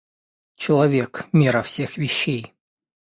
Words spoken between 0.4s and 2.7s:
Человек— мера всех вещей.